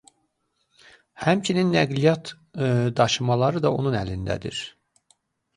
Həmçinin 1.25 1.69
nəqliyyat 1.75 2.31
daşımaları 3.03 3.63
da 3.67 3.73
onun 3.79 3.99
əlindədir. 4.03 4.65